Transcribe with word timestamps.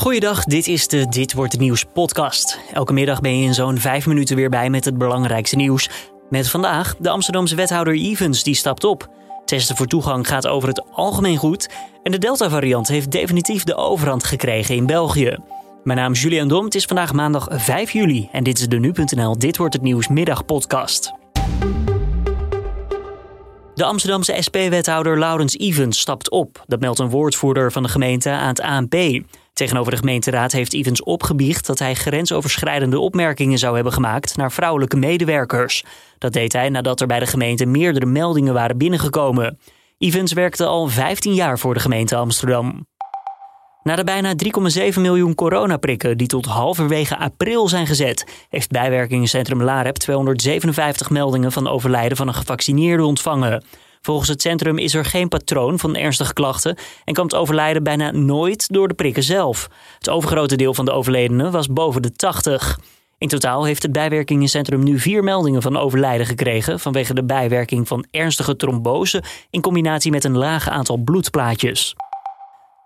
Goeiedag, 0.00 0.44
dit 0.44 0.66
is 0.66 0.88
de 0.88 1.08
Dit 1.08 1.32
Wordt 1.32 1.52
Het 1.52 1.60
Nieuws 1.60 1.84
podcast. 1.84 2.58
Elke 2.72 2.92
middag 2.92 3.20
ben 3.20 3.38
je 3.38 3.44
in 3.44 3.54
zo'n 3.54 3.78
vijf 3.78 4.06
minuten 4.06 4.36
weer 4.36 4.48
bij 4.48 4.70
met 4.70 4.84
het 4.84 4.98
belangrijkste 4.98 5.56
nieuws. 5.56 5.90
Met 6.30 6.48
vandaag 6.48 6.96
de 6.96 7.10
Amsterdamse 7.10 7.54
wethouder 7.54 7.94
Evans, 7.94 8.42
die 8.42 8.54
stapt 8.54 8.84
op. 8.84 9.08
Testen 9.44 9.76
voor 9.76 9.86
toegang 9.86 10.28
gaat 10.28 10.46
over 10.46 10.68
het 10.68 10.82
algemeen 10.92 11.36
goed. 11.36 11.68
En 12.02 12.12
de 12.12 12.18
Delta-variant 12.18 12.88
heeft 12.88 13.10
definitief 13.10 13.64
de 13.64 13.74
overhand 13.74 14.24
gekregen 14.24 14.74
in 14.74 14.86
België. 14.86 15.36
Mijn 15.84 15.98
naam 15.98 16.12
is 16.12 16.22
Julian 16.22 16.48
Dom, 16.48 16.64
het 16.64 16.74
is 16.74 16.84
vandaag 16.84 17.12
maandag 17.12 17.48
5 17.50 17.90
juli. 17.90 18.28
En 18.32 18.44
dit 18.44 18.58
is 18.58 18.68
de 18.68 18.78
Nu.nl 18.78 19.38
Dit 19.38 19.56
Wordt 19.56 19.74
Het 19.74 19.82
Nieuws 19.82 20.08
middagpodcast. 20.08 21.12
De 23.74 23.84
Amsterdamse 23.84 24.36
SP-wethouder 24.38 25.18
Laurens 25.18 25.56
Evans 25.56 26.00
stapt 26.00 26.30
op. 26.30 26.64
Dat 26.66 26.80
meldt 26.80 26.98
een 26.98 27.10
woordvoerder 27.10 27.72
van 27.72 27.82
de 27.82 27.88
gemeente 27.88 28.30
aan 28.30 28.48
het 28.48 28.60
ANP. 28.60 28.94
Tegenover 29.52 29.92
de 29.92 29.98
gemeenteraad 29.98 30.52
heeft 30.52 30.74
Evans 30.74 31.02
opgebiecht 31.02 31.66
dat 31.66 31.78
hij 31.78 31.94
grensoverschrijdende 31.94 32.98
opmerkingen 32.98 33.58
zou 33.58 33.74
hebben 33.74 33.92
gemaakt 33.92 34.36
naar 34.36 34.52
vrouwelijke 34.52 34.96
medewerkers. 34.96 35.84
Dat 36.18 36.32
deed 36.32 36.52
hij 36.52 36.68
nadat 36.68 37.00
er 37.00 37.06
bij 37.06 37.18
de 37.18 37.26
gemeente 37.26 37.66
meerdere 37.66 38.06
meldingen 38.06 38.54
waren 38.54 38.78
binnengekomen. 38.78 39.58
Evans 39.98 40.32
werkte 40.32 40.66
al 40.66 40.88
15 40.88 41.34
jaar 41.34 41.58
voor 41.58 41.74
de 41.74 41.80
gemeente 41.80 42.16
Amsterdam. 42.16 42.86
Na 43.82 43.96
de 43.96 44.04
bijna 44.04 44.34
3,7 44.92 45.00
miljoen 45.00 45.34
coronaprikken 45.34 46.18
die 46.18 46.26
tot 46.26 46.46
halverwege 46.46 47.16
april 47.16 47.68
zijn 47.68 47.86
gezet, 47.86 48.46
heeft 48.48 48.70
bijwerkingencentrum 48.70 49.62
LAREP 49.62 49.96
257 49.96 51.10
meldingen 51.10 51.52
van 51.52 51.68
overlijden 51.68 52.16
van 52.16 52.28
een 52.28 52.34
gevaccineerde 52.34 53.04
ontvangen. 53.04 53.64
Volgens 54.02 54.28
het 54.28 54.42
centrum 54.42 54.78
is 54.78 54.94
er 54.94 55.04
geen 55.04 55.28
patroon 55.28 55.78
van 55.78 55.96
ernstige 55.96 56.32
klachten 56.32 56.76
en 57.04 57.14
kwam 57.14 57.24
het 57.24 57.34
overlijden 57.34 57.82
bijna 57.82 58.10
nooit 58.10 58.72
door 58.72 58.88
de 58.88 58.94
prikken 58.94 59.22
zelf. 59.22 59.68
Het 59.98 60.08
overgrote 60.08 60.56
deel 60.56 60.74
van 60.74 60.84
de 60.84 60.90
overledenen 60.90 61.50
was 61.52 61.66
boven 61.66 62.02
de 62.02 62.12
80. 62.12 62.78
In 63.18 63.28
totaal 63.28 63.64
heeft 63.64 63.82
het 63.82 63.92
bijwerkingencentrum 63.92 64.82
nu 64.82 64.98
vier 64.98 65.24
meldingen 65.24 65.62
van 65.62 65.76
overlijden 65.76 66.26
gekregen 66.26 66.80
vanwege 66.80 67.14
de 67.14 67.24
bijwerking 67.24 67.88
van 67.88 68.06
ernstige 68.10 68.56
trombose 68.56 69.22
in 69.50 69.60
combinatie 69.60 70.10
met 70.10 70.24
een 70.24 70.36
laag 70.36 70.68
aantal 70.68 70.96
bloedplaatjes. 70.96 71.94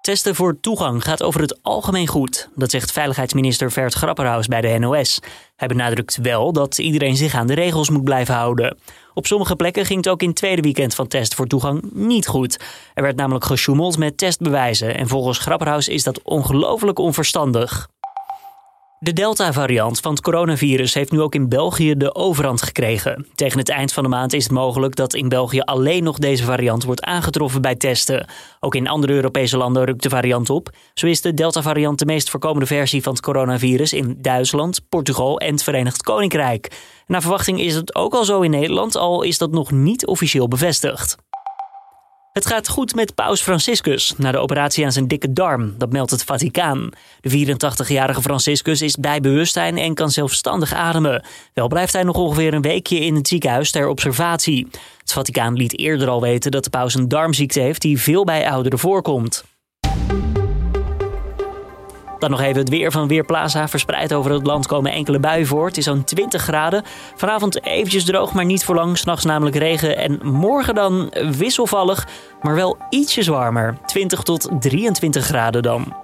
Testen 0.00 0.34
voor 0.34 0.60
toegang 0.60 1.02
gaat 1.02 1.22
over 1.22 1.40
het 1.40 1.62
algemeen 1.62 2.06
goed. 2.06 2.48
Dat 2.54 2.70
zegt 2.70 2.92
veiligheidsminister 2.92 3.72
Vert 3.72 3.94
Grapperhaus 3.94 4.46
bij 4.46 4.60
de 4.60 4.78
NOS. 4.78 5.20
Hij 5.56 5.68
benadrukt 5.68 6.16
wel 6.22 6.52
dat 6.52 6.78
iedereen 6.78 7.16
zich 7.16 7.34
aan 7.34 7.46
de 7.46 7.54
regels 7.54 7.90
moet 7.90 8.04
blijven 8.04 8.34
houden. 8.34 8.78
Op 9.14 9.26
sommige 9.26 9.56
plekken 9.56 9.86
ging 9.86 10.04
het 10.04 10.08
ook 10.08 10.22
in 10.22 10.28
het 10.28 10.36
tweede 10.36 10.62
weekend 10.62 10.94
van 10.94 11.06
test 11.06 11.34
voor 11.34 11.46
toegang 11.46 11.90
niet 11.92 12.26
goed. 12.26 12.60
Er 12.94 13.02
werd 13.02 13.16
namelijk 13.16 13.44
gesjoemeld 13.44 13.98
met 13.98 14.18
testbewijzen 14.18 14.96
en 14.96 15.08
volgens 15.08 15.38
Grapperhaus 15.38 15.88
is 15.88 16.02
dat 16.02 16.22
ongelooflijk 16.22 16.98
onverstandig. 16.98 17.88
De 19.02 19.12
Delta-variant 19.12 20.00
van 20.00 20.12
het 20.12 20.20
coronavirus 20.20 20.94
heeft 20.94 21.10
nu 21.10 21.20
ook 21.20 21.34
in 21.34 21.48
België 21.48 21.94
de 21.96 22.14
overhand 22.14 22.62
gekregen. 22.62 23.26
Tegen 23.34 23.58
het 23.58 23.68
eind 23.68 23.92
van 23.92 24.02
de 24.02 24.08
maand 24.08 24.32
is 24.32 24.42
het 24.42 24.52
mogelijk 24.52 24.96
dat 24.96 25.14
in 25.14 25.28
België 25.28 25.60
alleen 25.60 26.02
nog 26.02 26.18
deze 26.18 26.44
variant 26.44 26.84
wordt 26.84 27.02
aangetroffen 27.02 27.62
bij 27.62 27.76
testen. 27.76 28.26
Ook 28.58 28.74
in 28.74 28.88
andere 28.88 29.12
Europese 29.12 29.56
landen 29.56 29.84
rukt 29.84 30.02
de 30.02 30.08
variant 30.08 30.50
op. 30.50 30.70
Zo 30.94 31.06
is 31.06 31.20
de 31.20 31.34
Delta-variant 31.34 31.98
de 31.98 32.04
meest 32.04 32.30
voorkomende 32.30 32.66
versie 32.66 33.02
van 33.02 33.12
het 33.12 33.22
coronavirus 33.22 33.92
in 33.92 34.18
Duitsland, 34.18 34.80
Portugal 34.88 35.40
en 35.40 35.52
het 35.52 35.62
Verenigd 35.62 36.02
Koninkrijk. 36.02 36.70
Naar 37.06 37.20
verwachting 37.20 37.60
is 37.60 37.74
het 37.74 37.94
ook 37.94 38.14
al 38.14 38.24
zo 38.24 38.40
in 38.40 38.50
Nederland, 38.50 38.96
al 38.96 39.22
is 39.22 39.38
dat 39.38 39.50
nog 39.50 39.70
niet 39.70 40.06
officieel 40.06 40.48
bevestigd. 40.48 41.16
Het 42.32 42.46
gaat 42.46 42.68
goed 42.68 42.94
met 42.94 43.14
Paus 43.14 43.42
Franciscus 43.42 44.14
na 44.16 44.32
de 44.32 44.38
operatie 44.38 44.84
aan 44.84 44.92
zijn 44.92 45.08
dikke 45.08 45.32
darm, 45.32 45.74
dat 45.78 45.92
meldt 45.92 46.10
het 46.10 46.24
Vaticaan. 46.24 46.90
De 47.20 47.56
84-jarige 47.56 48.22
Franciscus 48.22 48.82
is 48.82 48.96
bij 48.96 49.20
bewustzijn 49.20 49.78
en 49.78 49.94
kan 49.94 50.10
zelfstandig 50.10 50.72
ademen. 50.72 51.24
Wel 51.54 51.68
blijft 51.68 51.92
hij 51.92 52.02
nog 52.02 52.16
ongeveer 52.16 52.54
een 52.54 52.62
weekje 52.62 52.98
in 52.98 53.14
het 53.14 53.28
ziekenhuis 53.28 53.70
ter 53.70 53.88
observatie. 53.88 54.68
Het 54.98 55.12
Vaticaan 55.12 55.54
liet 55.54 55.78
eerder 55.78 56.08
al 56.08 56.20
weten 56.20 56.50
dat 56.50 56.64
de 56.64 56.70
paus 56.70 56.94
een 56.94 57.08
darmziekte 57.08 57.60
heeft 57.60 57.82
die 57.82 58.00
veel 58.00 58.24
bij 58.24 58.50
ouderen 58.50 58.78
voorkomt. 58.78 59.44
Dan 62.20 62.30
nog 62.30 62.40
even 62.40 62.60
het 62.60 62.68
weer 62.68 62.92
van 62.92 63.08
Weerplaza. 63.08 63.68
Verspreid 63.68 64.14
over 64.14 64.32
het 64.32 64.46
land 64.46 64.66
komen 64.66 64.92
enkele 64.92 65.18
buien 65.18 65.46
voor. 65.46 65.66
Het 65.66 65.76
is 65.76 65.84
zo'n 65.84 66.04
20 66.04 66.42
graden. 66.42 66.82
Vanavond 67.14 67.64
eventjes 67.64 68.04
droog, 68.04 68.32
maar 68.32 68.44
niet 68.44 68.64
voor 68.64 68.74
lang. 68.74 68.98
S'nachts 68.98 69.24
namelijk 69.24 69.56
regen. 69.56 69.96
En 69.96 70.18
morgen 70.22 70.74
dan 70.74 71.12
wisselvallig, 71.36 72.06
maar 72.42 72.54
wel 72.54 72.76
ietsjes 72.90 73.26
warmer. 73.26 73.76
20 73.86 74.22
tot 74.22 74.48
23 74.60 75.24
graden 75.24 75.62
dan. 75.62 75.94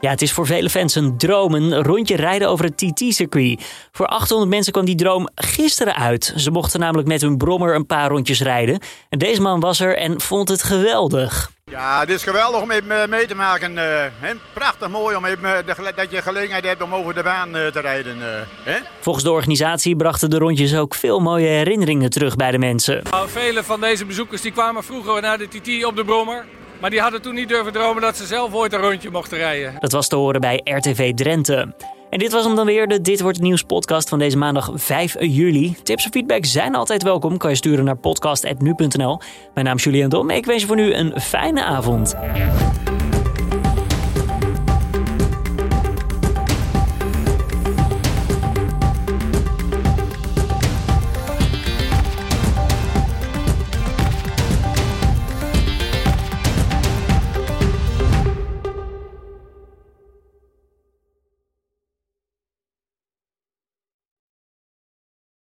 Ja, 0.00 0.10
het 0.10 0.22
is 0.22 0.32
voor 0.32 0.46
vele 0.46 0.70
fans 0.70 0.94
een 0.94 1.16
droom, 1.16 1.54
een 1.54 1.82
rondje 1.82 2.16
rijden 2.16 2.48
over 2.48 2.64
het 2.64 2.76
TT-circuit. 2.76 3.88
Voor 3.92 4.06
800 4.06 4.50
mensen 4.50 4.72
kwam 4.72 4.84
die 4.84 4.94
droom 4.94 5.28
gisteren 5.34 5.94
uit. 5.94 6.32
Ze 6.36 6.50
mochten 6.50 6.80
namelijk 6.80 7.08
met 7.08 7.20
hun 7.20 7.36
brommer 7.36 7.74
een 7.74 7.86
paar 7.86 8.10
rondjes 8.10 8.40
rijden. 8.40 8.80
En 9.08 9.18
deze 9.18 9.40
man 9.40 9.60
was 9.60 9.80
er 9.80 9.96
en 9.96 10.20
vond 10.20 10.48
het 10.48 10.62
geweldig. 10.62 11.50
Ja, 11.70 12.00
het 12.00 12.10
is 12.10 12.22
geweldig 12.22 12.60
om 12.62 12.70
even 12.70 13.10
mee 13.10 13.26
te 13.26 13.34
maken. 13.34 13.72
Uh, 13.76 14.30
Prachtig 14.52 14.88
mooi 14.88 15.16
om 15.16 15.24
even, 15.24 15.66
dat 15.96 16.10
je 16.10 16.22
gelegenheid 16.22 16.64
hebt 16.64 16.82
om 16.82 16.94
over 16.94 17.14
de 17.14 17.22
baan 17.22 17.52
te 17.52 17.80
rijden. 17.80 18.16
Hè? 18.62 18.78
Volgens 19.00 19.24
de 19.24 19.30
organisatie 19.30 19.96
brachten 19.96 20.30
de 20.30 20.38
rondjes 20.38 20.76
ook 20.76 20.94
veel 20.94 21.20
mooie 21.20 21.46
herinneringen 21.46 22.10
terug 22.10 22.36
bij 22.36 22.50
de 22.50 22.58
mensen. 22.58 23.02
Nou, 23.10 23.28
vele 23.28 23.62
van 23.62 23.80
deze 23.80 24.04
bezoekers 24.04 24.40
die 24.40 24.52
kwamen 24.52 24.84
vroeger 24.84 25.22
naar 25.22 25.38
de 25.38 25.48
TT 25.48 25.84
op 25.84 25.96
de 25.96 26.04
Brommer. 26.04 26.44
Maar 26.80 26.90
die 26.90 27.00
hadden 27.00 27.22
toen 27.22 27.34
niet 27.34 27.48
durven 27.48 27.72
dromen 27.72 28.02
dat 28.02 28.16
ze 28.16 28.26
zelf 28.26 28.54
ooit 28.54 28.72
een 28.72 28.80
rondje 28.80 29.10
mochten 29.10 29.38
rijden. 29.38 29.74
Dat 29.78 29.92
was 29.92 30.08
te 30.08 30.16
horen 30.16 30.40
bij 30.40 30.60
RTV 30.64 31.14
Drenthe. 31.14 31.74
En 32.10 32.18
dit 32.18 32.32
was 32.32 32.44
hem 32.44 32.54
dan 32.54 32.66
weer, 32.66 32.88
de 32.88 33.00
Dit 33.00 33.20
Wordt 33.20 33.36
het 33.36 33.46
Nieuws 33.46 33.62
podcast 33.62 34.08
van 34.08 34.18
deze 34.18 34.36
maandag 34.36 34.70
5 34.74 35.16
juli. 35.20 35.76
Tips 35.82 36.04
en 36.04 36.10
feedback 36.10 36.44
zijn 36.44 36.74
altijd 36.74 37.02
welkom. 37.02 37.36
Kan 37.36 37.50
je 37.50 37.56
sturen 37.56 37.84
naar 37.84 37.96
podcast.nu.nl. 37.96 39.20
Mijn 39.54 39.66
naam 39.66 39.76
is 39.76 39.84
Julian 39.84 40.08
Dom. 40.08 40.30
Ik 40.30 40.46
wens 40.46 40.60
je 40.60 40.66
voor 40.66 40.76
nu 40.76 40.94
een 40.94 41.20
fijne 41.20 41.64
avond. 41.64 42.14